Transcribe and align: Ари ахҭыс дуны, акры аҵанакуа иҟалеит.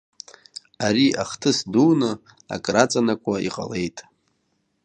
Ари 0.85 1.07
ахҭыс 1.21 1.59
дуны, 1.71 2.11
акры 2.53 2.79
аҵанакуа 2.83 3.37
иҟалеит. 3.47 3.97